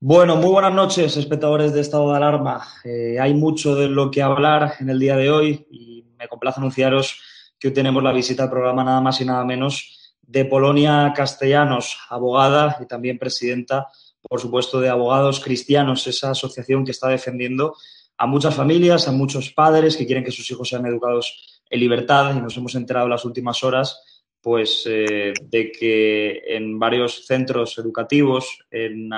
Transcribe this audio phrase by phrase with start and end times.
[0.00, 2.64] Bueno, muy buenas noches, espectadores de Estado de Alarma.
[2.84, 6.60] Eh, hay mucho de lo que hablar en el día de hoy y me complace
[6.60, 7.20] anunciaros
[7.58, 11.98] que hoy tenemos la visita al programa nada más y nada menos de Polonia Castellanos,
[12.10, 13.88] abogada y también presidenta,
[14.22, 17.74] por supuesto, de Abogados Cristianos, esa asociación que está defendiendo
[18.18, 22.36] a muchas familias, a muchos padres que quieren que sus hijos sean educados en libertad
[22.36, 24.00] y nos hemos enterado en las últimas horas
[24.48, 29.10] pues eh, de que en varios centros educativos en,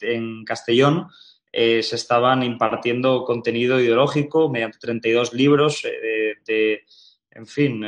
[0.00, 1.06] en, Castellón
[1.52, 6.82] eh, se estaban impartiendo contenido ideológico mediante 32 libros eh, de,
[7.30, 7.84] en fin,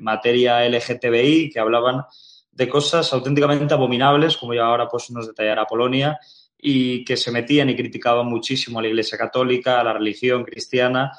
[0.00, 2.04] materia LGTBI que hablaban
[2.50, 6.18] de cosas auténticamente abominables, como ya ahora pues, nos detallará Polonia,
[6.56, 11.12] y que se metían y criticaban muchísimo a la Iglesia Católica, a la religión cristiana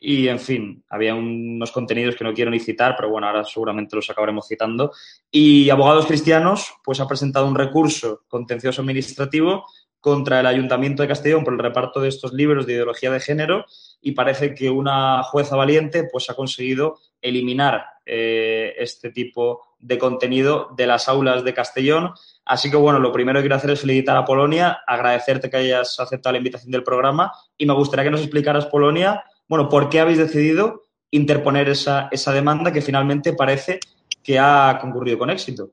[0.00, 3.96] y, en fin, había unos contenidos que no quiero ni citar, pero bueno, ahora seguramente
[3.96, 4.92] los acabaremos citando.
[5.28, 9.64] Y Abogados Cristianos, pues ha presentado un recurso contencioso administrativo
[10.00, 13.64] contra el Ayuntamiento de Castellón por el reparto de estos libros de ideología de género
[14.00, 20.70] y parece que una jueza valiente pues ha conseguido eliminar eh, este tipo de contenido
[20.76, 22.12] de las aulas de Castellón.
[22.44, 25.98] Así que bueno, lo primero que quiero hacer es felicitar a Polonia, agradecerte que hayas
[25.98, 30.00] aceptado la invitación del programa y me gustaría que nos explicaras, Polonia, bueno, ¿por qué
[30.00, 33.80] habéis decidido interponer esa, esa demanda que finalmente parece
[34.22, 35.72] que ha concurrido con éxito?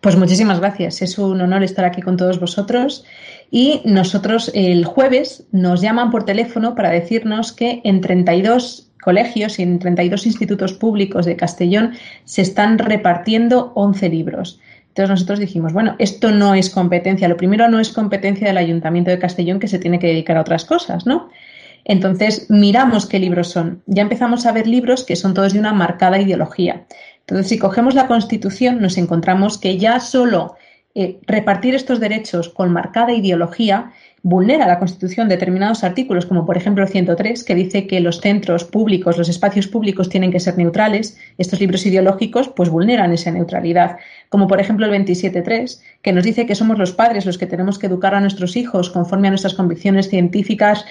[0.00, 1.02] Pues muchísimas gracias.
[1.02, 3.04] Es un honor estar aquí con todos vosotros.
[3.50, 9.62] Y nosotros el jueves nos llaman por teléfono para decirnos que en 32 colegios y
[9.62, 14.60] en 32 institutos públicos de Castellón se están repartiendo 11 libros.
[14.88, 17.28] Entonces nosotros dijimos, bueno, esto no es competencia.
[17.28, 20.42] Lo primero no es competencia del Ayuntamiento de Castellón que se tiene que dedicar a
[20.42, 21.30] otras cosas, ¿no?
[21.84, 23.82] Entonces, miramos qué libros son.
[23.86, 26.86] Ya empezamos a ver libros que son todos de una marcada ideología.
[27.20, 30.56] Entonces, si cogemos la Constitución, nos encontramos que ya solo
[30.94, 33.92] eh, repartir estos derechos con marcada ideología
[34.22, 38.64] vulnera la Constitución determinados artículos, como por ejemplo el 103, que dice que los centros
[38.64, 41.16] públicos, los espacios públicos tienen que ser neutrales.
[41.38, 43.98] Estos libros ideológicos pues vulneran esa neutralidad.
[44.30, 47.78] Como por ejemplo el 27.3, que nos dice que somos los padres los que tenemos
[47.80, 50.86] que educar a nuestros hijos conforme a nuestras convicciones científicas,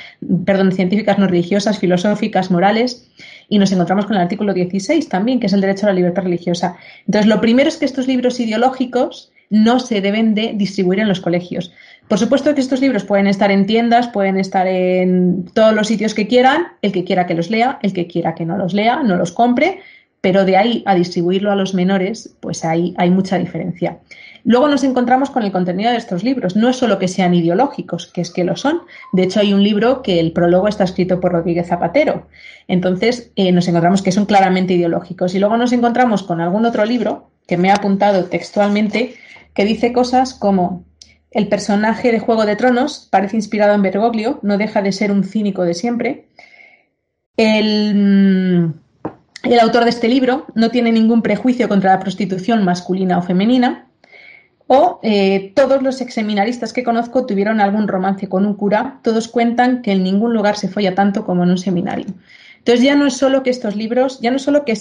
[0.46, 3.10] perdón, científicas no religiosas, filosóficas, morales.
[3.48, 6.24] Y nos encontramos con el artículo 16 también, que es el derecho a la libertad
[6.24, 6.76] religiosa.
[7.08, 11.22] Entonces, lo primero es que estos libros ideológicos no se deben de distribuir en los
[11.22, 11.74] colegios.
[12.08, 16.14] Por supuesto que estos libros pueden estar en tiendas, pueden estar en todos los sitios
[16.14, 19.04] que quieran, el que quiera que los lea, el que quiera que no los lea,
[19.04, 19.80] no los compre,
[20.22, 24.00] pero de ahí a distribuirlo a los menores, pues ahí hay mucha diferencia.
[24.44, 26.56] Luego nos encontramos con el contenido de estos libros.
[26.56, 28.82] No es solo que sean ideológicos, que es que lo son.
[29.12, 32.28] De hecho, hay un libro que el prólogo está escrito por Rodríguez Zapatero.
[32.68, 35.36] Entonces, eh, nos encontramos que son claramente ideológicos.
[35.36, 39.16] Y luego nos encontramos con algún otro libro que me ha apuntado textualmente
[39.54, 40.86] que dice cosas como
[41.32, 45.24] el personaje de Juego de Tronos parece inspirado en Bergoglio, no deja de ser un
[45.24, 46.28] cínico de siempre.
[47.38, 48.74] El, mm,
[49.44, 53.88] el autor de este libro no tiene ningún prejuicio contra la prostitución masculina o femenina,
[54.68, 59.82] o eh, todos los exseminaristas que conozco tuvieron algún romance con un cura, todos cuentan
[59.82, 62.06] que en ningún lugar se folla tanto como en un seminario.
[62.60, 64.78] Entonces ya no es solo que estos libros, ya no es solo que,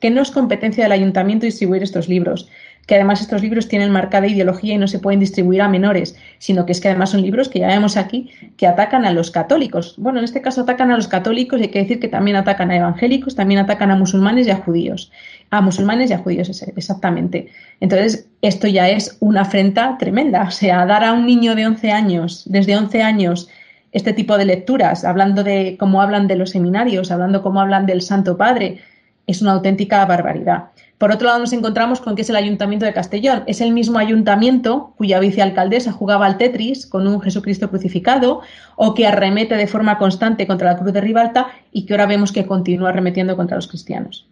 [0.00, 2.48] que no es competencia del ayuntamiento distribuir estos libros,
[2.86, 6.66] que además estos libros tienen marcada ideología y no se pueden distribuir a menores, sino
[6.66, 9.94] que es que además son libros que ya vemos aquí que atacan a los católicos.
[9.98, 12.70] Bueno, en este caso atacan a los católicos y hay que decir que también atacan
[12.70, 15.12] a evangélicos, también atacan a musulmanes y a judíos.
[15.50, 17.48] A musulmanes y a judíos, exactamente.
[17.80, 20.44] Entonces, esto ya es una afrenta tremenda.
[20.44, 23.48] O sea, dar a un niño de 11 años, desde 11 años,
[23.92, 28.00] este tipo de lecturas, hablando de cómo hablan de los seminarios, hablando cómo hablan del
[28.00, 28.80] Santo Padre,
[29.26, 30.70] es una auténtica barbaridad.
[30.98, 33.42] Por otro lado, nos encontramos con que es el Ayuntamiento de Castellón.
[33.48, 38.42] Es el mismo ayuntamiento cuya vicealcaldesa jugaba al Tetris con un Jesucristo crucificado
[38.76, 42.30] o que arremete de forma constante contra la cruz de Ribalta y que ahora vemos
[42.30, 44.28] que continúa arremetiendo contra los cristianos.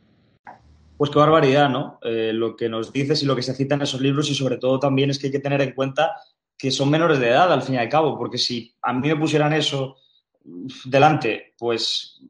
[0.96, 1.98] Pues qué barbaridad, ¿no?
[2.02, 4.58] Eh, lo que nos dices y lo que se cita en esos libros y sobre
[4.58, 6.12] todo también es que hay que tener en cuenta
[6.56, 9.16] que son menores de edad al fin y al cabo, porque si a mí me
[9.16, 9.96] pusieran eso
[10.84, 12.20] delante, pues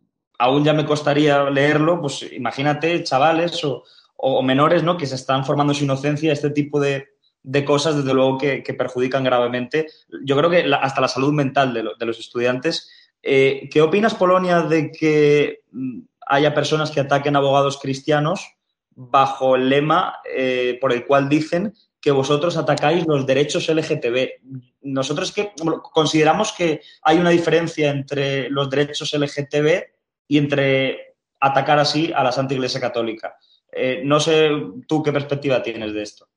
[0.40, 4.96] aún ya me costaría leerlo, pues imagínate chavales o, menores ¿no?
[4.96, 7.08] que se están formando su inocencia, este tipo de,
[7.66, 9.86] cosas, desde luego, que, perjudican gravemente,
[10.24, 12.90] yo creo que hasta la salud mental de, los estudiantes.
[13.22, 18.54] Eh, ¿Qué opinas, Polonia, de que mm, haya personas que ataquen abogados cristianos
[18.92, 24.40] bajo el lema eh, por el cual dicen que vosotros atacáis los derechos LGTB.
[24.82, 25.52] Nosotros que
[25.92, 29.99] consideramos que hay una diferencia entre los derechos LGTB
[30.30, 33.34] y entre atacar así a la Santa Iglesia Católica.
[33.72, 34.48] Eh, no sé
[34.86, 36.28] tú qué perspectiva tienes de esto.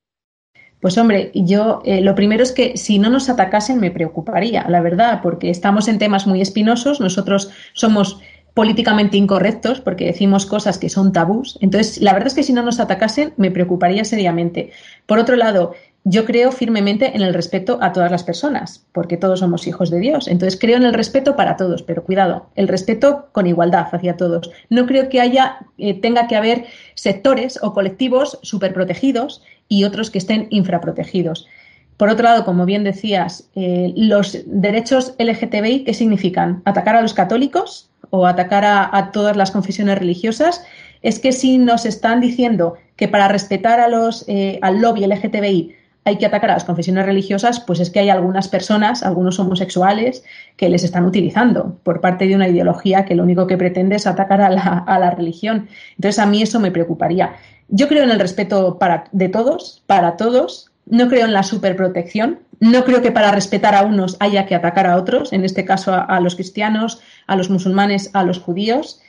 [0.81, 4.81] Pues hombre, yo eh, lo primero es que si no nos atacasen me preocuparía, la
[4.81, 8.19] verdad, porque estamos en temas muy espinosos, nosotros somos
[8.55, 11.59] políticamente incorrectos porque decimos cosas que son tabús.
[11.61, 14.71] Entonces, la verdad es que si no nos atacasen me preocuparía seriamente.
[15.05, 19.39] Por otro lado, yo creo firmemente en el respeto a todas las personas, porque todos
[19.39, 20.27] somos hijos de Dios.
[20.27, 24.51] Entonces creo en el respeto para todos, pero cuidado, el respeto con igualdad hacia todos.
[24.69, 26.65] No creo que haya, eh, tenga que haber
[26.95, 31.47] sectores o colectivos superprotegidos y otros que estén infraprotegidos.
[31.95, 36.61] Por otro lado, como bien decías, eh, los derechos LGTBI, ¿qué significan?
[36.65, 40.65] ¿Atacar a los católicos o atacar a, todas las confesiones religiosas?
[41.01, 45.75] Es que si nos están diciendo que para respetar a los, eh, al lobby LGTBI
[46.05, 50.23] hay que atacar a las confesiones religiosas, pues es que hay algunas personas, algunos homosexuales,
[50.57, 54.07] que les están utilizando por parte de una ideología que lo único que pretende es
[54.07, 55.67] atacar a la, religión.
[55.95, 57.35] Entonces, a mí eso me preocuparía.
[57.69, 60.71] Yo creo en el respeto para, de todos, para todos.
[60.85, 62.39] No creo en la superprotección.
[62.59, 65.93] No creo que para respetar a unos haya que atacar a otros, en este caso
[65.93, 69.01] a los cristianos, a los musulmanes, a los judíos.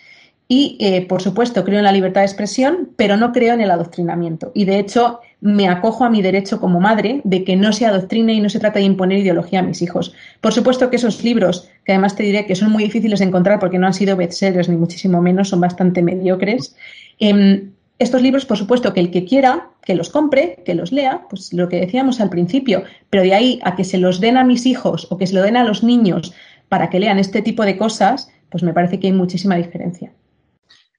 [0.46, 3.70] Y, eh, por supuesto, creo en la libertad de expresión, pero no creo en el
[3.70, 4.52] adoctrinamiento.
[4.54, 8.32] Y, de hecho, me acojo a mi derecho como madre de que no se adoctrine
[8.32, 10.14] y no se trata de imponer ideología a mis hijos.
[10.40, 13.58] Por supuesto que esos libros, que además te diré que son muy difíciles de encontrar
[13.58, 16.74] porque no han sido bestsellers ni muchísimo menos, son bastante mediocres.
[17.18, 21.26] Em, estos libros, por supuesto, que el que quiera, que los compre, que los lea,
[21.28, 24.44] pues lo que decíamos al principio, pero de ahí a que se los den a
[24.44, 26.32] mis hijos o que se lo den a los niños
[26.70, 30.10] para que lean este tipo de cosas, pues me parece que hay muchísima diferencia.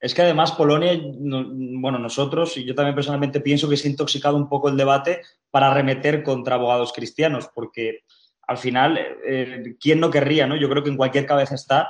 [0.06, 4.38] Es que además Polonia, bueno, nosotros y yo también personalmente pienso que se ha intoxicado
[4.38, 8.04] un poco el debate para remeter contra abogados cristianos, porque
[8.44, 10.46] al final, eh, ¿quién no querría?
[10.46, 10.58] ¿no?
[10.58, 11.90] Yo creo que en cualquier cabeza está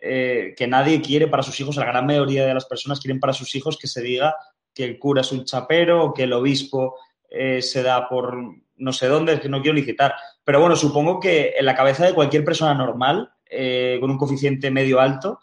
[0.00, 3.32] eh, que nadie quiere para sus hijos, la gran mayoría de las personas quieren para
[3.32, 4.36] sus hijos que se diga
[4.72, 6.94] que el cura es un chapero o que el obispo
[7.28, 8.36] eh, se da por
[8.76, 10.14] no sé dónde, que no quiero licitar.
[10.44, 13.32] Pero bueno, supongo que en la cabeza de cualquier persona normal,
[13.98, 15.40] con un coeficiente medio alto,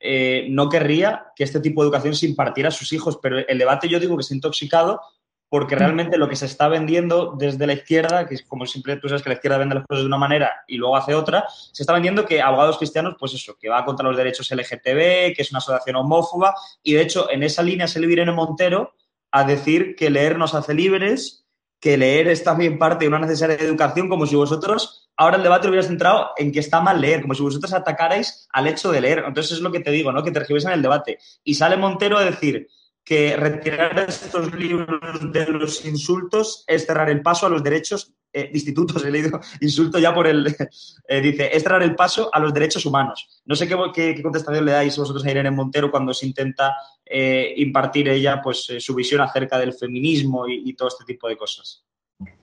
[0.00, 3.58] eh, no querría que este tipo de educación se impartiera a sus hijos, pero el
[3.58, 5.00] debate yo digo que ha intoxicado
[5.48, 9.08] porque realmente lo que se está vendiendo desde la izquierda, que es como siempre tú
[9.08, 11.82] sabes que la izquierda vende las cosas de una manera y luego hace otra, se
[11.82, 15.50] está vendiendo que abogados cristianos, pues eso, que va contra los derechos LGTB, que es
[15.50, 18.94] una asociación homófoba, y de hecho en esa línea se le viene Montero
[19.30, 21.46] a decir que leer nos hace libres,
[21.80, 25.68] que leer es también parte de una necesaria educación, como si vosotros ahora el debate
[25.68, 29.24] hubiera centrado en que está mal leer, como si vosotros atacarais al hecho de leer.
[29.26, 30.22] Entonces es lo que te digo, ¿no?
[30.22, 31.18] Que te en el debate.
[31.44, 32.68] Y sale Montero a decir
[33.04, 38.50] que retirar estos libros de los insultos es cerrar el paso a los derechos eh,
[38.52, 40.54] institutos, he leído insulto ya por el...
[41.08, 43.40] Eh, dice, es cerrar el paso a los derechos humanos.
[43.44, 48.08] No sé qué, contestación le dais vosotros a Irene Montero cuando se intenta eh, impartir
[48.08, 51.86] ella pues, su visión acerca del feminismo y todo este tipo de cosas.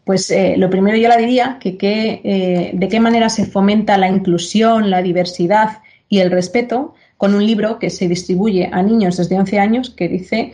[0.04, 1.78] Pues eh, lo primero yo la diría que,
[2.24, 7.46] eh, de qué manera se fomenta la inclusión, la diversidad y el respeto con un
[7.46, 10.54] libro que se distribuye a niños desde 11 años que dice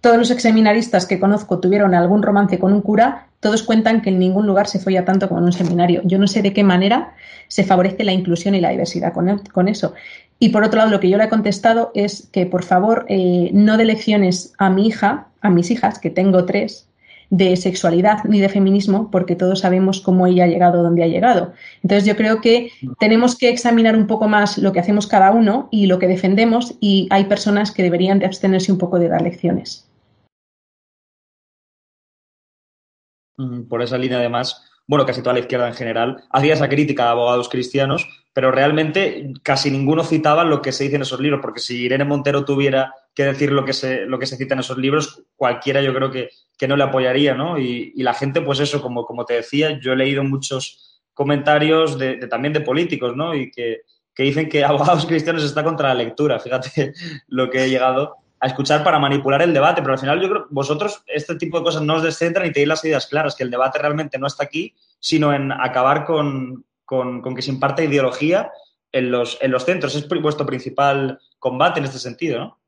[0.00, 4.18] todos los examinaristas que conozco tuvieron algún romance con un cura, todos cuentan que en
[4.18, 6.00] ningún lugar se folla tanto como en un seminario.
[6.04, 7.14] Yo no sé de qué manera
[7.48, 9.94] se favorece la inclusión y la diversidad con, eso.
[10.38, 13.50] Y por otro lado, lo que yo le he contestado es que, por favor, eh,
[13.52, 16.86] no de lecciones a mi hija, a mis hijas, que tengo tres,
[17.30, 21.52] de sexualidad ni de feminismo, porque todos sabemos cómo ella ha llegado donde ha llegado.
[21.82, 25.68] Entonces yo creo que tenemos que examinar un poco más lo que hacemos cada uno
[25.70, 29.22] y lo que defendemos y hay personas que deberían de abstenerse un poco de dar
[29.22, 29.86] lecciones.
[33.68, 37.10] por esa línea además, bueno, casi toda la izquierda en general, hacía esa crítica a
[37.10, 41.58] abogados cristianos, pero realmente casi ninguno citaba lo que se dice en esos libros, porque
[41.58, 44.76] si Irene Montero tuviera que decir lo que se, lo que se cita en esos
[44.76, 46.28] libros, cualquiera yo creo que,
[46.68, 47.58] no le apoyaría, ¿no?
[47.58, 52.26] Y, la gente, pues eso, como, como te decía, yo he leído muchos comentarios de,
[52.26, 53.34] también de políticos, ¿no?
[53.34, 53.80] Y que,
[54.14, 56.92] que dicen que abogados cristianos está contra la lectura, fíjate
[57.28, 60.42] lo que he llegado a escuchar para manipular el debate, pero al final yo creo
[60.42, 63.44] que vosotros este tipo de cosas no os descentran y tenéis las ideas claras, que
[63.44, 68.50] el debate realmente no está aquí, sino en acabar con, que se imparte ideología
[68.92, 69.94] en los, en los centros.
[69.94, 72.58] Es vuestro principal combate en este sentido, ¿no?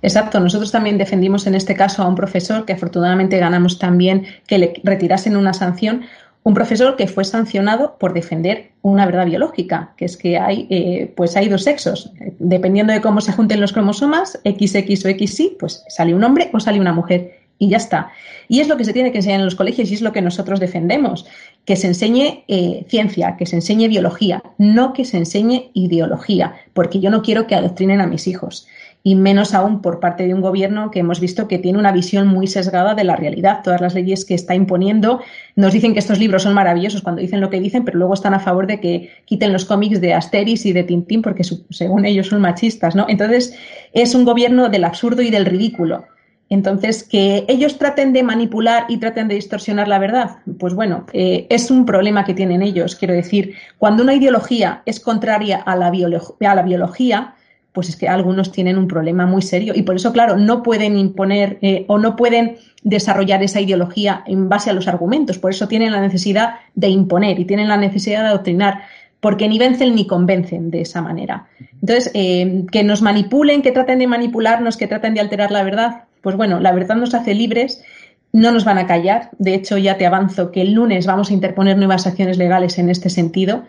[0.00, 4.58] Exacto, nosotros también defendimos en este caso a un profesor que afortunadamente ganamos también que
[4.58, 6.04] le retirasen una sanción
[6.44, 11.12] un profesor que fue sancionado por defender una verdad biológica, que es que hay, eh,
[11.16, 12.12] pues hay dos sexos.
[12.38, 16.60] Dependiendo de cómo se junten los cromosomas, XX o XY, pues sale un hombre o
[16.60, 18.10] sale una mujer y ya está.
[18.46, 20.20] Y es lo que se tiene que enseñar en los colegios y es lo que
[20.20, 21.26] nosotros defendemos,
[21.64, 27.00] que se enseñe eh, ciencia, que se enseñe biología, no que se enseñe ideología, porque
[27.00, 28.66] yo no quiero que adoctrinen a mis hijos
[29.06, 32.26] y menos aún por parte de un gobierno que hemos visto que tiene una visión
[32.26, 33.60] muy sesgada de la realidad.
[33.62, 35.20] Todas las leyes que está imponiendo
[35.56, 38.32] nos dicen que estos libros son maravillosos cuando dicen lo que dicen, pero luego están
[38.32, 42.28] a favor de que quiten los cómics de Asteris y de Tintín porque según ellos
[42.28, 43.04] son machistas, ¿no?
[43.06, 43.54] Entonces
[43.92, 46.06] es un gobierno del absurdo y del ridículo.
[46.54, 51.48] Entonces, que ellos traten de manipular y traten de distorsionar la verdad, pues bueno, eh,
[51.50, 52.94] es un problema que tienen ellos.
[52.94, 57.34] Quiero decir, cuando una ideología es contraria a la, biología,
[57.72, 60.96] pues es que algunos tienen un problema muy serio y por eso, claro, no pueden
[60.96, 65.38] imponer eh, o no pueden desarrollar esa ideología en base a los argumentos.
[65.38, 68.82] Por eso tienen la necesidad de imponer y tienen la necesidad de adoctrinar,
[69.18, 71.48] porque ni vencen ni convencen de esa manera.
[71.80, 76.04] Entonces, eh, que nos manipulen, que traten de manipularnos, que traten de alterar la verdad,
[76.24, 77.84] pues bueno, la verdad nos hace libres.
[78.32, 79.30] No nos van a callar.
[79.38, 82.90] De hecho, ya te avanzo que el lunes vamos a interponer nuevas acciones legales en
[82.90, 83.62] este sentido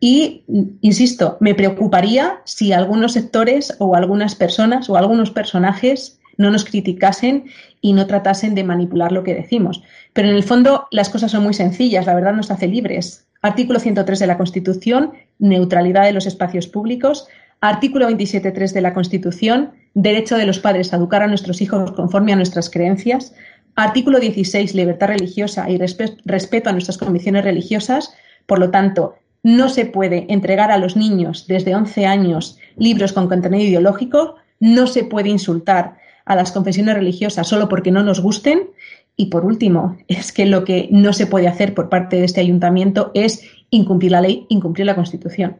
[0.00, 0.44] y,
[0.82, 7.44] insisto, me preocuparía si algunos sectores o algunas personas o algunos personajes no nos criticasen
[7.80, 9.82] y no tratasen de manipular lo que decimos.
[10.12, 13.26] Pero en el fondo las cosas son muy sencillas, la verdad nos hace libres.
[13.40, 17.26] Artículo 103 de la Constitución, neutralidad de los espacios públicos.
[17.60, 22.32] Artículo 27.3 de la Constitución, derecho de los padres a educar a nuestros hijos conforme
[22.32, 23.34] a nuestras creencias.
[23.76, 28.14] Artículo 16, libertad religiosa y respeto a nuestras convicciones religiosas.
[28.46, 33.28] Por lo tanto, no se puede entregar a los niños desde 11 años libros con
[33.28, 38.70] contenido ideológico, no se puede insultar a las confesiones religiosas solo porque no nos gusten.
[39.16, 42.40] Y por último, es que lo que no se puede hacer por parte de este
[42.40, 45.58] ayuntamiento es incumplir la ley, incumplir la Constitución.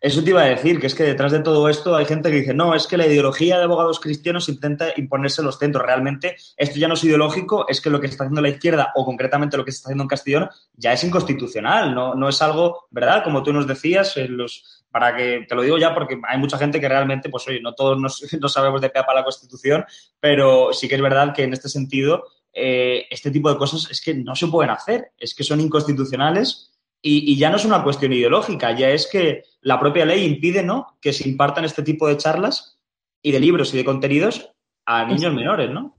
[0.00, 2.36] Eso te iba a decir, que es que detrás de todo esto hay gente que
[2.36, 5.84] dice, no, es que la ideología de abogados cristianos intenta imponerse en los centros.
[5.84, 9.04] Realmente esto ya no es ideológico, es que lo que está haciendo la izquierda, o
[9.04, 12.86] concretamente lo que se está haciendo en Castellón, ya es inconstitucional, no, no es algo,
[12.90, 13.24] ¿verdad?
[13.24, 16.80] Como tú nos decías, los, para que, te lo digo ya porque hay mucha gente
[16.80, 19.84] que realmente, pues oye, no todos nos, no sabemos de qué para la Constitución,
[20.20, 24.00] pero sí que es verdad que en este sentido, eh, este tipo de cosas es
[24.00, 26.75] que no se pueden hacer, es que son inconstitucionales
[27.08, 30.96] y, ya no es una cuestión ideológica, ya es que la propia ley impide ¿no?
[31.00, 32.78] que se impartan este tipo de charlas
[33.22, 34.50] y de libros y de contenidos
[34.86, 35.96] a niños menores, ¿no?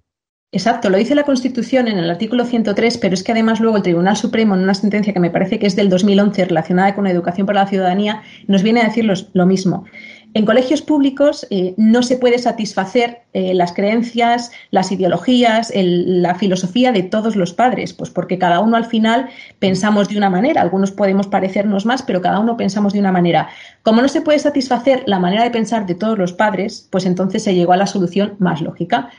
[0.53, 3.83] Exacto, lo dice la Constitución en el artículo 103, pero es que además luego el
[3.83, 7.11] Tribunal Supremo, en una sentencia que me parece que es del 2011 relacionada con la
[7.11, 9.85] educación para la ciudadanía, nos viene a decir lo mismo.
[10.33, 16.91] En colegios públicos eh, no se puede satisfacer eh, las creencias, las ideologías, la filosofía
[16.91, 19.29] de todos los padres, pues porque cada uno al final
[19.59, 20.61] pensamos de una manera.
[20.61, 23.49] Algunos podemos parecernos más, pero cada uno pensamos de una manera.
[23.83, 27.43] Como no se puede satisfacer la manera de pensar de todos los padres, pues entonces
[27.43, 29.09] se llegó a la solución más lógica.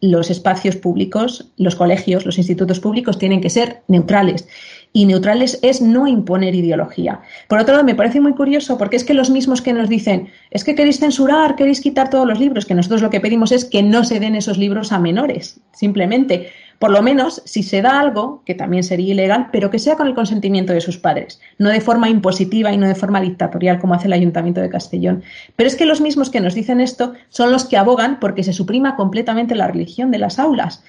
[0.00, 4.48] Los espacios públicos, los colegios, los institutos públicos tienen que ser neutrales
[4.96, 7.20] y neutrales es no imponer ideología.
[7.48, 10.28] Por otro lado, me parece muy curioso porque es que los mismos que nos dicen,
[10.52, 13.64] es que queréis censurar, queréis quitar todos los libros, que nosotros lo que pedimos es
[13.64, 16.52] que no se den esos libros a menores, simplemente.
[16.78, 20.06] Por lo menos, si se da algo, que también sería ilegal, pero que sea con
[20.06, 23.94] el consentimiento de sus padres, no de forma impositiva y no de forma dictatorial como
[23.94, 25.24] hace el Ayuntamiento de Castellón.
[25.56, 28.52] Pero es que los mismos que nos dicen esto son los que abogan porque se
[28.52, 30.84] suprima completamente la religión de las aulas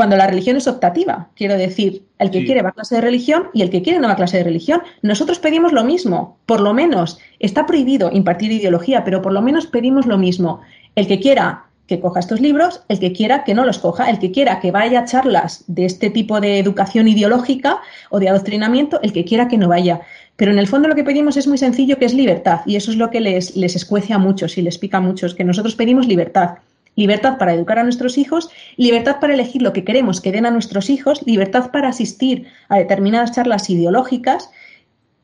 [0.00, 1.28] cuando la religión es optativa.
[1.36, 4.06] Quiero decir, el que quiere va a clase de religión y el que quiere no
[4.06, 4.80] va a clase de religión.
[5.02, 7.18] Nosotros pedimos lo mismo, por lo menos.
[7.38, 10.62] Está prohibido impartir ideología, pero por lo menos pedimos lo mismo.
[10.94, 14.18] El que quiera que coja estos libros, el que quiera que no los coja, el
[14.18, 19.02] que quiera que vaya a charlas de este tipo de educación ideológica o de adoctrinamiento,
[19.02, 20.00] el que quiera que no vaya.
[20.36, 22.90] Pero en el fondo lo que pedimos es muy sencillo, que es libertad, y eso
[22.90, 25.74] es lo que les, les escuece a muchos y les pica a muchos, que nosotros
[25.74, 26.54] pedimos libertad.
[26.96, 30.50] Libertad para educar a nuestros hijos, libertad para elegir lo que queremos que den a
[30.50, 34.50] nuestros hijos, libertad para asistir a determinadas charlas ideológicas.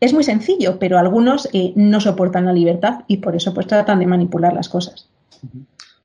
[0.01, 3.99] Es muy sencillo, pero algunos eh, no soportan la libertad y por eso pues tratan
[3.99, 5.09] de manipular las cosas.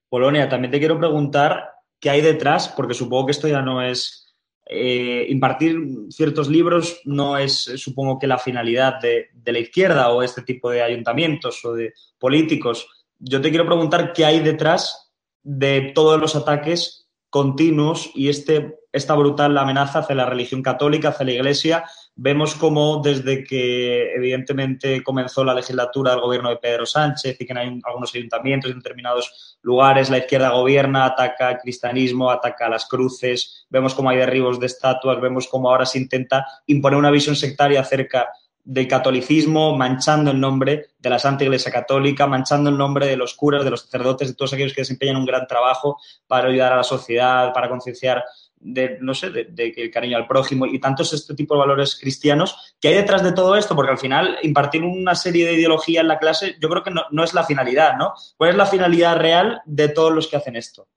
[0.09, 4.21] Polonia, también te quiero preguntar qué hay detrás, porque supongo que esto ya no es
[4.65, 5.77] eh, impartir
[6.09, 10.81] ciertos libros, no es, supongo que la finalidad de, la izquierda o este tipo de
[10.81, 12.87] ayuntamientos o de políticos.
[13.19, 15.10] Yo te quiero preguntar qué hay detrás
[15.43, 21.25] de todos los ataques continuos y este, esta brutal amenaza hacia la religión católica, hacia
[21.25, 21.85] la Iglesia,
[22.23, 27.53] Vemos cómo desde que evidentemente comenzó la legislatura del gobierno de Pedro Sánchez y que
[27.53, 33.65] en algunos ayuntamientos en determinados lugares la izquierda gobierna, ataca al cristianismo, ataca las cruces,
[33.69, 37.79] vemos cómo hay derribos de estatuas, vemos cómo ahora se intenta imponer una visión sectaria
[37.79, 38.27] acerca
[38.63, 43.33] del catolicismo, manchando el nombre de la Santa Iglesia Católica, manchando el nombre de los
[43.33, 46.77] curas, de los sacerdotes, de todos aquellos que desempeñan un gran trabajo para ayudar a
[46.77, 48.23] la sociedad, para concienciar
[48.61, 52.75] de, no sé, de, el cariño al prójimo y tantos este tipo de valores cristianos.
[52.79, 53.75] ¿Qué hay detrás de todo esto?
[53.75, 57.03] Porque al final impartir una serie de ideología en la clase yo creo que no,
[57.11, 58.13] no es la finalidad, ¿no?
[58.37, 60.87] ¿Cuál es la finalidad real de todos los que hacen esto?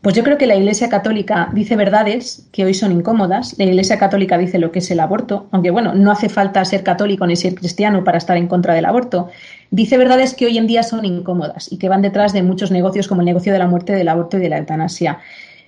[0.00, 3.58] Pues yo creo que la Iglesia Católica dice verdades que hoy son incómodas.
[3.58, 6.84] La Iglesia Católica dice lo que es el aborto, aunque bueno, no hace falta ser
[6.84, 9.28] católico ni ser cristiano para estar en contra del aborto.
[9.72, 13.08] Dice verdades que hoy en día son incómodas y que van detrás de muchos negocios
[13.08, 15.18] como el negocio de la muerte, del aborto y de la eutanasia.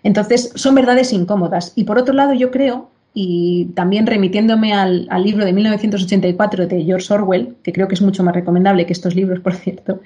[0.04, 1.72] Entonces, son verdades incómodas.
[1.74, 7.12] Y por otro lado, yo creo, y también remitiéndome al, libro de 1984 de George
[7.12, 10.00] Orwell, que creo que es mucho más recomendable que estos libros, por cierto,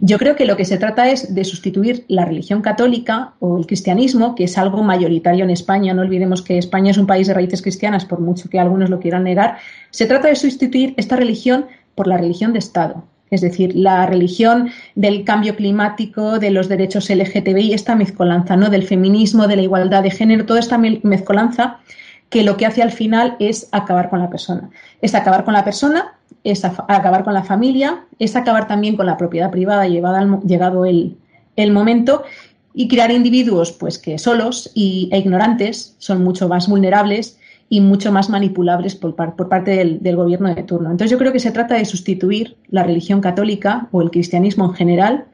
[0.00, 3.66] yo creo que lo que se trata es de sustituir la religión católica o el
[3.66, 5.94] cristianismo, que es algo mayoritario en España.
[5.94, 8.98] No olvidemos que España es un país de raíces cristianas, por mucho que algunos lo
[8.98, 9.58] quieran negar.
[9.90, 13.04] Se trata de sustituir esta religión por la religión de Estado.
[13.30, 18.70] Es decir, la religión del cambio climático, de los derechos LGTBI, esta mezcolanza, ¿no?
[18.70, 21.78] Del feminismo, de la igualdad de género, toda esta mezcolanza
[22.30, 24.70] que lo que hace al final es acabar con la persona.
[25.02, 26.14] Es acabar con la persona,
[26.44, 31.18] es acabar con la familia, es acabar también con la propiedad privada llegado el,
[31.56, 32.22] el momento
[32.72, 37.38] y crear individuos pues que solos y, e ignorantes son mucho más vulnerables
[37.68, 40.90] y mucho más manipulables por, parte del, gobierno de turno.
[40.90, 44.74] Entonces yo creo que se trata de sustituir la religión católica o el cristianismo en
[44.74, 45.24] general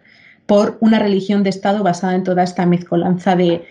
[0.45, 3.65] por una religión de Estado basada en toda esta mezcolanza de,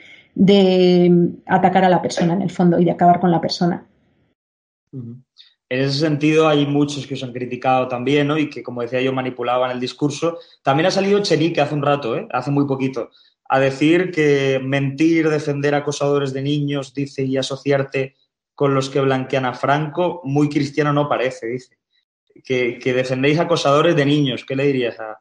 [1.46, 3.86] atacar a la persona en el fondo y de acabar con la persona.
[4.92, 8.38] En ese sentido, hay muchos que os han criticado también, ¿no?
[8.38, 10.38] Y que, como decía yo, manipulaban el discurso.
[10.62, 12.28] También ha salido Chenique hace un rato, ¿eh?
[12.32, 13.10] hace muy poquito,
[13.50, 18.16] a decir que mentir, defender acosadores de niños, dice, y asociarte
[18.54, 21.78] con los que blanquean a Franco, muy cristiano no parece, dice.
[22.44, 24.46] Que, defendéis acosadores de niños.
[24.46, 25.20] ¿Qué le dirías a,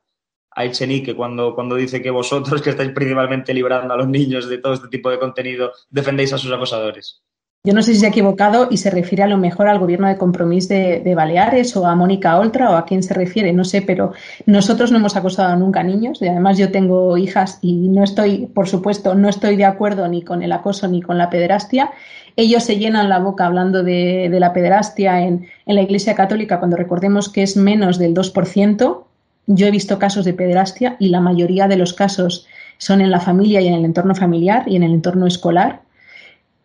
[0.55, 4.59] a Echenique cuando, cuando dice que vosotros, que estáis principalmente librando a los niños de
[4.59, 7.23] todo este tipo de contenido, defendéis a sus acosadores?
[7.67, 10.07] Yo no sé si se ha equivocado y se refiere a lo mejor al gobierno
[10.07, 13.81] de compromiso de, Baleares o a Mónica Oltra o a quién se refiere, no sé,
[13.81, 14.13] pero
[14.45, 18.51] nosotros no hemos acosado nunca a niños y además yo tengo hijas y no estoy,
[18.55, 21.93] por supuesto, no estoy de acuerdo ni con el acoso ni con la pederastia.
[22.37, 26.77] Ellos se llenan la boca hablando de, la pederastia en, en la Iglesia Católica cuando
[26.77, 29.04] recordemos que es menos del 2%.
[29.47, 32.47] Yo he visto casos de pederastia y la mayoría de los casos
[32.79, 35.85] son en la familia y en el entorno familiar y en el entorno escolar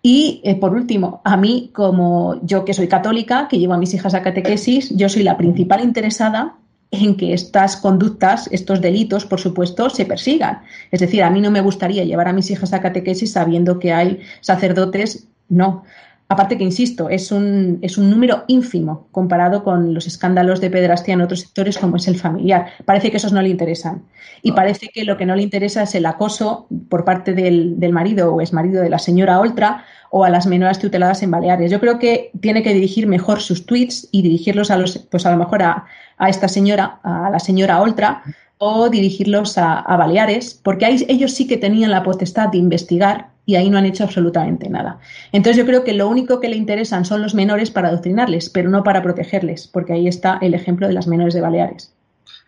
[0.02, 3.94] y eh, por último, a mí, como yo que soy católica, que llevo a mis
[3.94, 6.56] hijas a catequesis, yo soy la principal interesada
[6.92, 10.62] en que estas conductas, estos delitos, por supuesto, se persigan.
[10.92, 13.92] Es decir, a mí no me gustaría llevar a mis hijas a catequesis sabiendo que
[13.92, 15.84] hay sacerdotes, no.
[16.32, 21.15] Aparte que, insisto, es un, es un número ínfimo comparado con los escándalos de pederastia
[21.15, 22.68] en otros sectores como es el familiar.
[22.86, 24.04] Parece que esos no le interesan.
[24.44, 27.94] Y parece que lo que no le interesa es el acoso por parte del, del
[27.94, 31.72] marido o exmarido de la señora Oltra o a las menores tuteladas en Baleares.
[31.72, 35.32] Yo creo que tiene que dirigir mejor sus tweets y dirigirlos a los, pues a
[35.32, 35.86] lo mejor a,
[36.20, 38.22] a esta señora, a la señora Oltra,
[38.60, 43.30] o dirigirlos a, a Baleares, porque ahí ellos sí que tenían la potestad de investigar
[43.49, 44.99] y ahí no han hecho absolutamente nada.
[45.31, 48.69] Entonces yo creo que lo único que le interesan son los menores para adoctrinarles, pero
[48.69, 51.91] no para protegerles, porque ahí está el ejemplo de las menores de Baleares.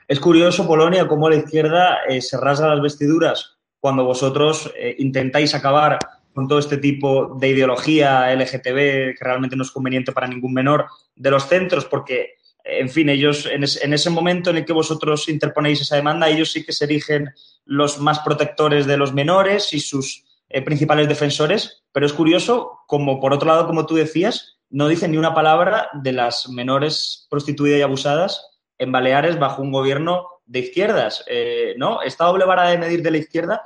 [0.08, 5.56] Es curioso, Polonia, cómo la izquierda eh, se rasga las vestiduras cuando vosotros eh, intentáis
[5.56, 5.98] acabar
[6.36, 10.86] con todo este tipo de ideología LGTB que realmente no es conveniente para ningún menor
[11.16, 15.82] de los centros, porque, en fin, ellos en, ese momento en el que vosotros interponéis
[15.82, 17.32] esa demanda, ellos sí que se erigen
[17.66, 23.20] los más protectores de los menores y sus eh, principales defensores, pero es curioso como,
[23.20, 27.80] por otro lado, como tú decías, no dicen ni una palabra de las menores prostituidas
[27.80, 32.02] y abusadas en Baleares bajo un gobierno de izquierdas, eh, ¿no?
[32.02, 33.64] Esta doble vara de medir de la izquierda,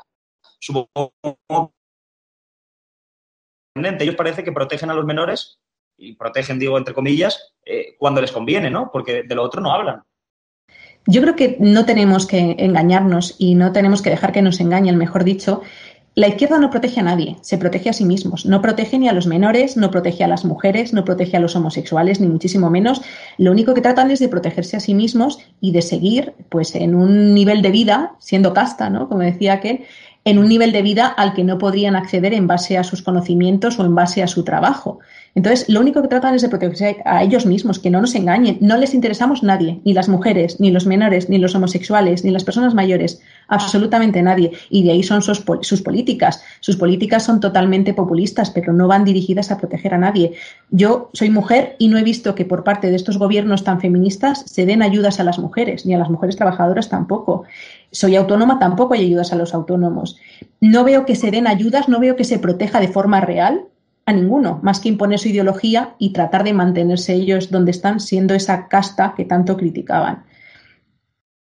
[0.59, 1.13] supongo
[3.75, 5.59] ellos parece que protegen a los menores
[5.97, 8.89] y protegen, digo, entre comillas, eh, cuando les conviene, ¿no?
[8.91, 10.03] Porque de lo otro no hablan.
[11.07, 14.97] Yo creo que no tenemos que engañarnos y no tenemos que dejar que nos engañen,
[14.97, 15.61] mejor dicho.
[16.17, 18.45] La izquierda no protege a nadie, se protege a sí mismos.
[18.45, 21.57] No protege ni a los menores, no protege a las mujeres, no protege a los
[21.57, 23.01] homosexuales, ni muchísimo menos.
[23.37, 26.95] Lo único que tratan es de protegerse a sí mismos y de seguir, pues, en
[26.95, 29.09] un nivel de vida, siendo casta, ¿no?
[29.09, 29.83] Como decía aquel,
[30.23, 33.77] en un nivel de vida al que no podrían acceder en base a sus conocimientos
[33.77, 34.99] o en base a su trabajo.
[35.35, 38.57] Entonces, lo único que tratan es de protegerse a ellos mismos, que no nos engañen.
[38.61, 42.45] No les interesamos nadie, ni las mujeres, ni los menores, ni los homosexuales, ni las
[42.45, 44.53] personas mayores, absolutamente nadie.
[44.69, 46.41] Y de ahí son sus, sus políticas.
[46.61, 50.31] Sus políticas son totalmente populistas, pero no van dirigidas a proteger a nadie.
[50.71, 54.45] Yo soy mujer y no he visto que por parte de estos gobiernos tan feministas
[54.45, 57.43] se den ayudas a las mujeres, ni a las mujeres trabajadoras tampoco.
[57.91, 60.15] Soy autónoma, tampoco hay ayudas a los autónomos.
[60.61, 63.65] No veo que se den ayudas, no veo que se proteja de forma real
[64.05, 68.35] a ninguno, más que imponer su ideología y tratar de mantenerse ellos donde están, siendo
[68.35, 70.25] esa casta que tanto criticaban.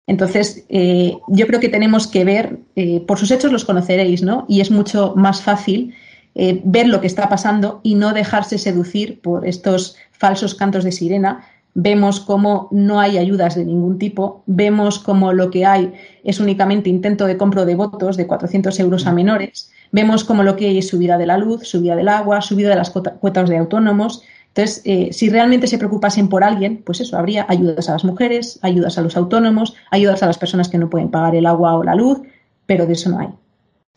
[0.07, 4.45] Entonces, eh, yo creo que tenemos que ver, eh, por sus hechos los conoceréis, ¿no?
[4.47, 5.93] Y es mucho más fácil
[6.33, 10.93] eh, ver lo que está pasando y no dejarse seducir por estos falsos cantos de
[10.93, 11.43] sirena.
[11.79, 16.89] Vemos cómo no hay ayudas de ningún tipo, vemos cómo lo que hay es únicamente
[16.89, 20.77] intento de compro de votos de 400 euros a menores Vemos como lo que hay
[20.77, 24.23] es subida de la luz, subida del agua, subida de las cuotas de autónomos.
[24.49, 28.59] Entonces, eh, si realmente se preocupasen por alguien, pues eso, habría ayudas a las mujeres,
[28.63, 31.83] ayudas a los autónomos, ayudas a las personas que no pueden pagar el agua o
[31.83, 32.19] la luz,
[32.65, 33.29] pero de eso no hay.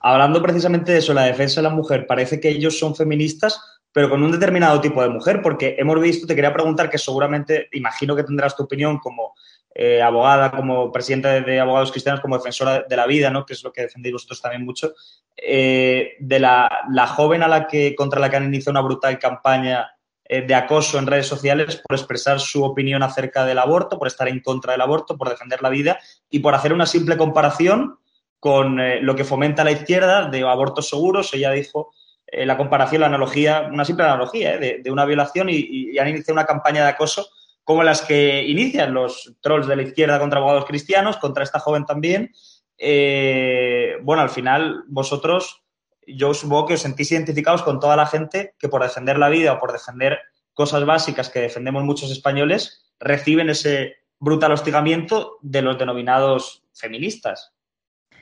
[0.01, 3.61] Hablando precisamente de eso, la defensa de la mujer, parece que ellos son feministas,
[3.93, 7.69] pero con un determinado tipo de mujer, porque hemos visto, te quería preguntar que seguramente,
[7.73, 9.35] imagino que tendrás tu opinión como
[9.75, 13.47] eh, abogada, como presidenta de, Abogados Cristianos, como defensora de la vida, ¿no?
[13.47, 14.95] que es lo que defendéis vosotros también mucho,
[15.37, 16.69] eh, de la,
[17.15, 19.93] joven a la que, contra la que han iniciado una brutal campaña
[20.25, 24.29] eh, de acoso en redes sociales por expresar su opinión acerca del aborto, por estar
[24.29, 27.99] en contra del aborto, por defender la vida y por hacer una simple comparación
[28.41, 31.33] con lo que fomenta la izquierda de abortos seguros.
[31.35, 31.93] Ella dijo
[32.33, 36.83] la comparación, la analogía, una simple analogía de, una violación y han iniciado una campaña
[36.83, 37.29] de acoso
[37.71, 41.87] como las que inician los trolls de la izquierda contra abogados cristianos, contra esta joven
[41.87, 42.33] también.
[42.77, 45.63] Eh, bueno, al final vosotros,
[46.05, 49.53] yo supongo que os sentís identificados con toda la gente que por defender la vida
[49.53, 50.19] o por defender
[50.53, 57.53] cosas básicas que defendemos muchos españoles, reciben ese brutal hostigamiento de los denominados feministas.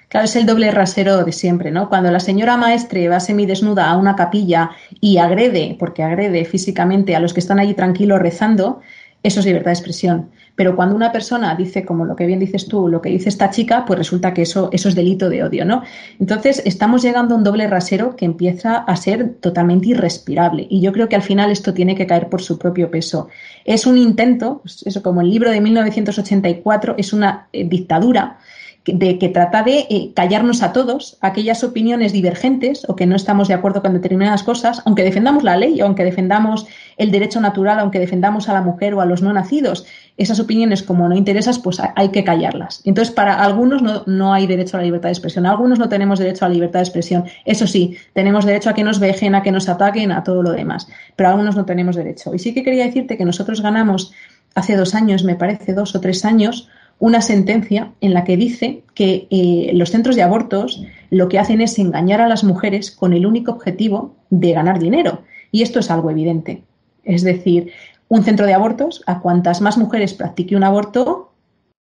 [0.09, 1.91] Claro, es el doble rasero de siempre, ¿no?
[1.91, 7.21] Cuando la señora maestre va semidesnuda a una capilla y agrede, porque agrede físicamente a
[7.21, 8.81] los que están allí tranquilos rezando,
[9.23, 10.31] eso es libertad de expresión.
[10.55, 13.51] Pero cuando una persona dice, como lo que bien dices tú, lo que dice esta
[13.51, 15.83] chica, pues resulta que eso, eso es delito de odio, ¿no?
[16.19, 20.67] Entonces, estamos llegando a un doble rasero que empieza a ser totalmente irrespirable.
[20.71, 23.29] Y yo creo que al final esto tiene que caer por su propio peso.
[23.65, 28.39] Es un intento, eso como el libro de 1984, es una eh, dictadura
[28.85, 33.49] de que trata de eh, callarnos a todos aquellas opiniones divergentes o que no estamos
[33.49, 37.99] de acuerdo con determinadas cosas, aunque defendamos la ley, aunque defendamos el derecho natural, aunque
[37.99, 39.87] defendamos a la mujer o a los no nacidos,
[40.17, 42.83] esas opiniones como no interesas, pues hay que callarlas.
[42.85, 46.19] Entonces, para algunos no, no hay derecho a la libertad de expresión, algunos no tenemos
[46.19, 47.25] derecho a la libertad de expresión.
[47.45, 50.53] Eso sí, tenemos derecho a que nos vejen, a que nos ataquen, a todo lo
[50.53, 52.35] demás, pero algunos no tenemos derecho.
[52.35, 54.13] Y sí que quería decirte que nosotros ganamos
[54.55, 58.83] hace dos años, me parece, dos o tres años, una sentencia en la que dice
[58.95, 63.13] que eh, los centros de abortos lo que hacen es engañar a las mujeres con
[63.13, 65.23] el único objetivo de ganar dinero.
[65.53, 66.63] Y esto es algo evidente.
[67.05, 67.73] Es decir,
[68.09, 71.33] un centro de abortos, a cuantas más mujeres practique un aborto,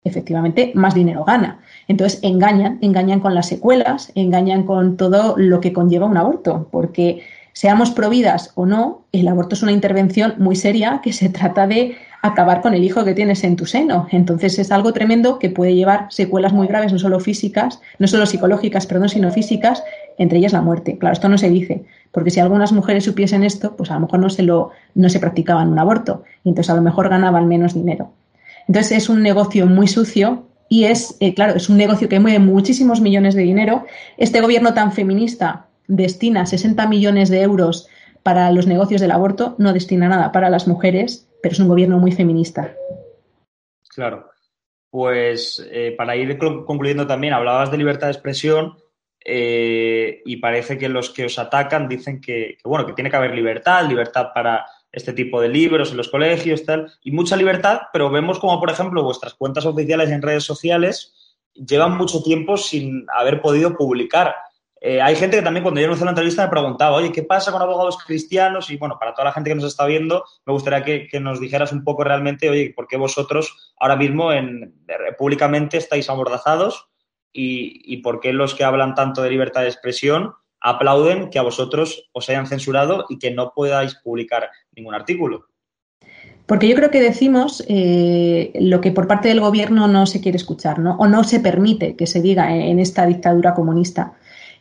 [0.05, 1.61] efectivamente, más dinero gana.
[1.89, 7.23] Entonces, engañan, engañan con las secuelas, engañan con todo lo que conlleva un aborto, porque
[7.53, 11.97] seamos providas o no, el aborto es una intervención muy seria que se trata de
[12.23, 14.09] acabar con el hijo que tienes en tu seno.
[14.11, 18.27] Entonces es algo tremendo que puede llevar secuelas muy graves, no solo físicas, no solo
[18.27, 19.83] psicológicas, perdón, sino físicas,
[20.19, 20.99] entre ellas la muerte.
[20.99, 24.21] Claro, esto no se dice, porque si algunas mujeres supiesen esto, pues a lo mejor
[24.21, 27.75] no se, lo, no se practicaban un aborto y entonces a lo mejor ganaban menos
[27.75, 28.13] dinero.
[28.69, 32.41] Entonces es un negocio muy sucio y es, eh, claro, es un negocio que mueve
[32.41, 33.85] muchísimos millones de dinero.
[34.17, 37.89] Este gobierno tan feminista destina 60 millones de euros
[38.23, 42.01] para los negocios del aborto, no destina nada para las mujeres, pero es un gobierno
[42.01, 42.75] muy feminista.
[43.91, 44.31] Claro.
[44.91, 48.77] Pues eh, para ir concluyendo también, hablabas de libertad de expresión
[49.25, 53.33] eh, y parece que los que os atacan dicen que, bueno, que tiene que haber
[53.33, 56.65] libertad, libertad para este tipo de libros en los colegios,
[57.05, 61.97] y mucha libertad, pero vemos como, por ejemplo, vuestras cuentas oficiales en redes sociales llevan
[61.97, 64.35] mucho tiempo sin haber podido publicar.
[64.89, 67.51] Eh, hay gente que también cuando yo hice la entrevista me preguntaba, oye, ¿qué pasa
[67.51, 68.71] con abogados cristianos?
[68.71, 71.73] Y bueno, para toda la gente que nos está viendo, me gustaría que, nos dijeras
[71.73, 74.77] un poco realmente, oye, ¿por qué vosotros ahora mismo en,
[75.19, 76.87] públicamente estáis amordazados?
[77.33, 81.43] Y, y por qué los que hablan tanto de libertad de expresión aplauden que a
[81.43, 85.49] vosotros os hayan censurado y que no podáis publicar ningún artículo.
[86.47, 90.37] Porque yo creo que decimos eh, lo que por parte del gobierno no se quiere
[90.37, 90.97] escuchar, ¿no?
[90.99, 94.15] O no se permite que se diga en esta dictadura comunista.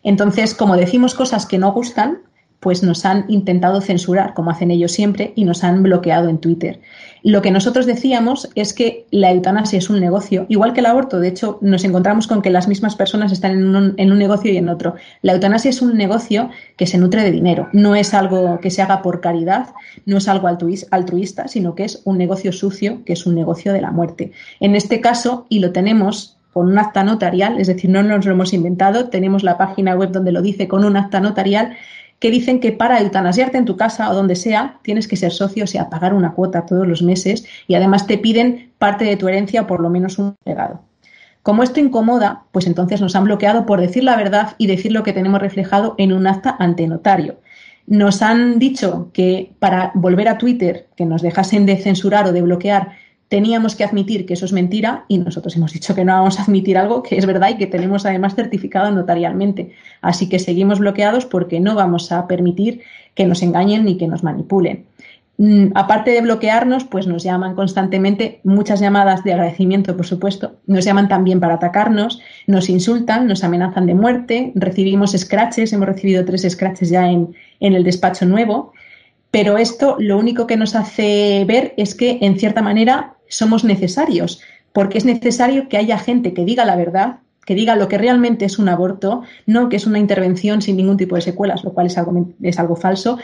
[0.06, 2.20] Entonces, como decimos cosas que no gustan,
[2.60, 6.80] pues nos han intentado censurar, como hacen ellos siempre, y nos han bloqueado en Twitter.
[7.22, 11.20] Lo que nosotros decíamos es que la eutanasia es un negocio, igual que el aborto.
[11.20, 14.52] De hecho, nos encontramos con que las mismas personas están en un, en un, negocio
[14.52, 14.96] y en otro.
[15.22, 17.68] La eutanasia es un negocio que se nutre de dinero.
[17.74, 19.70] No es algo que se haga por caridad,
[20.06, 23.82] no es algo altruista, sino que es un negocio sucio, que es un negocio de
[23.82, 24.32] la muerte.
[24.60, 28.32] En este caso, y lo tenemos con un acta notarial, es decir, no nos lo
[28.32, 31.76] hemos inventado, tenemos la página web donde lo dice con un acta notarial,
[32.20, 35.66] que dicen que para eutanasiarte en tu casa o donde sea, tienes que ser socio,
[35.66, 39.28] o sea, pagar una cuota todos los meses y además te piden parte de tu
[39.28, 40.80] herencia o por lo menos un legado.
[41.44, 45.04] Como esto incomoda, pues entonces nos han bloqueado por decir la verdad y decir lo
[45.04, 47.36] que tenemos reflejado en un acta ante notario.
[47.86, 52.42] Nos han dicho que para volver a Twitter, que nos dejasen de censurar o de
[52.42, 52.94] bloquear,
[53.30, 56.44] teníamos que admitir que eso es mentira y nosotros hemos dicho que no vamos a
[56.44, 59.72] admitir algo que es verdad y que tenemos además certificado notarialmente.
[60.02, 62.82] Así que seguimos bloqueados porque no vamos a permitir
[63.16, 64.86] que nos engañen ni que nos manipulen.
[65.38, 70.56] Mm, aparte de bloquearnos, pues nos llaman constantemente muchas llamadas de agradecimiento, por supuesto.
[70.66, 76.24] Nos llaman también para atacarnos, nos insultan, nos amenazan de muerte, recibimos scratches, hemos recibido
[76.24, 78.72] tres scratches ya en, en el despacho nuevo.
[79.30, 84.42] Pero esto lo único que nos hace ver es que, en cierta manera, somos necesarios,
[84.74, 88.46] porque es necesario que haya gente que diga la verdad, que diga lo que realmente
[88.46, 91.88] es un aborto, no que es una intervención sin ningún tipo de secuelas, lo cual
[91.88, 93.18] es algo, es algo falso.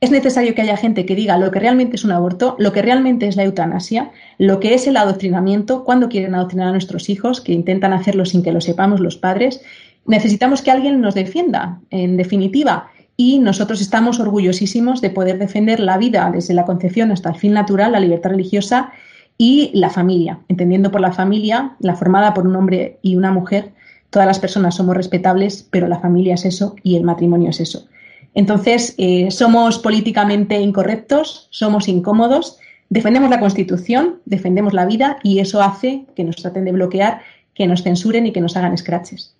[0.00, 2.82] Es necesario que haya gente que diga lo que realmente es un aborto, lo que
[2.82, 7.40] realmente es la eutanasia, lo que es el adoctrinamiento, cuando quieren adoctrinar a nuestros hijos,
[7.40, 9.60] que intentan hacerlo sin que lo sepamos los padres.
[10.06, 15.98] Necesitamos que alguien nos defienda, en definitiva, y nosotros estamos orgullosísimos de poder defender la
[15.98, 18.92] vida desde la concepción hasta el fin natural, la libertad religiosa
[19.38, 23.70] y la familia, entendiendo por la familia, la formada por un hombre y una mujer,
[24.10, 27.86] todas las personas somos respetables, pero la familia es eso y el matrimonio es eso.
[28.34, 35.62] Entonces, eh, somos políticamente incorrectos, somos incómodos, defendemos la Constitución, defendemos la vida y eso
[35.62, 37.22] hace que nos traten de bloquear,
[37.54, 39.36] que nos censuren y que nos hagan scratches.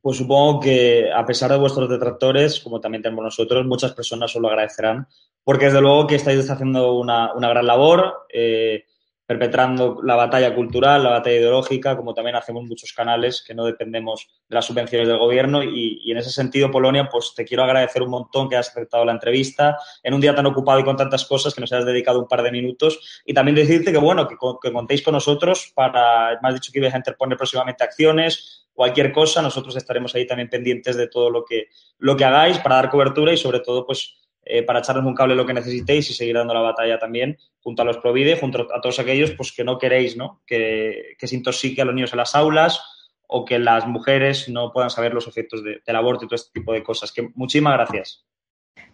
[0.00, 4.42] Pues supongo que a pesar de vuestros detractores, como también tenemos nosotros, muchas personas os
[4.42, 5.08] lo agradecerán,
[5.42, 8.26] porque desde luego que estáis haciendo una, una gran labor.
[8.32, 8.84] Eh,
[9.26, 14.28] perpetrando la batalla cultural, la batalla ideológica, como también hacemos muchos canales que no dependemos
[14.48, 15.62] de las subvenciones del gobierno.
[15.62, 19.12] Y, en ese sentido, Polonia, pues te quiero agradecer un montón que has aceptado la
[19.12, 22.28] entrevista en un día tan ocupado y con tantas cosas que nos has dedicado un
[22.28, 23.22] par de minutos.
[23.24, 26.80] Y también decirte que, bueno, que, que contéis con nosotros para, me has dicho que
[26.80, 31.44] ibas a interponer próximamente acciones, cualquier cosa, nosotros estaremos ahí también pendientes de todo lo
[31.44, 35.14] que, lo que hagáis para dar cobertura y sobre todo, pues, eh, para echarnos un
[35.14, 38.66] cable lo que necesitéis y seguir dando la batalla también junto a los Provide, junto
[38.74, 40.42] a todos aquellos pues, que no queréis ¿no?
[40.46, 42.82] Que, que se intoxique a los niños en las aulas
[43.26, 46.52] o que las mujeres no puedan saber los efectos de, del aborto y todo este
[46.52, 47.10] tipo de cosas.
[47.10, 48.24] Que muchísimas gracias.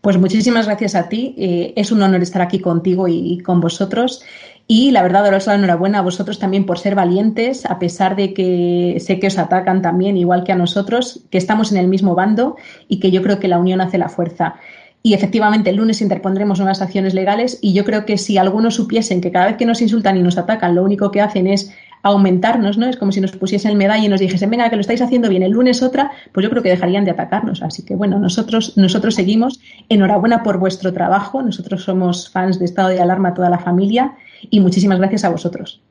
[0.00, 1.34] Pues muchísimas gracias a ti.
[1.36, 4.22] Eh, es un honor estar aquí contigo y, y con vosotros.
[4.66, 8.32] Y la verdad, daros la enhorabuena a vosotros también por ser valientes, a pesar de
[8.32, 12.14] que sé que os atacan también, igual que a nosotros, que estamos en el mismo
[12.14, 14.60] bando y que yo creo que la unión hace la fuerza.
[15.02, 19.20] Y efectivamente el lunes interpondremos nuevas acciones legales y yo creo que si algunos supiesen
[19.20, 22.78] que cada vez que nos insultan y nos atacan lo único que hacen es aumentarnos,
[22.78, 22.86] ¿no?
[22.86, 25.42] Es como si nos pusiesen medalla y nos dijesen, venga, que lo estáis haciendo bien,
[25.42, 27.62] el lunes otra, pues yo creo que dejarían de atacarnos.
[27.62, 29.60] Así que bueno, nosotros, nosotros seguimos.
[29.88, 31.42] Enhorabuena por vuestro trabajo.
[31.42, 34.16] Nosotros somos fans de estado de alarma toda la familia
[34.50, 35.82] y muchísimas gracias a vosotros.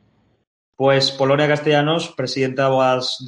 [0.76, 2.68] Pues Polonia Castellanos, presidenta de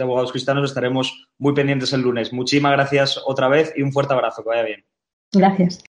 [0.04, 2.32] abogados Cristianos, estaremos muy pendientes el lunes.
[2.32, 4.42] Muchísimas gracias otra vez y un fuerte abrazo.
[4.42, 4.86] Que vaya bien.
[5.34, 5.82] Gracias.